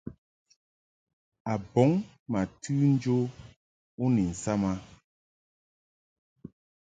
A 1.51 1.53
bɔŋ 1.71 1.91
ma 2.31 2.41
tɨ 2.61 2.73
njo 2.91 3.15
u 4.03 4.05
ni 4.13 4.23
nsam 4.31 4.61
a. 4.71 4.73